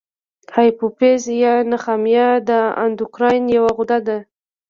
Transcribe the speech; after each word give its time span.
هایپوفیز 0.55 1.21
یا 1.43 1.53
نخامیه 1.71 2.27
د 2.49 2.51
اندوکراین 2.83 3.43
یوه 3.57 3.71
غده 3.77 3.99
ده. 4.07 4.17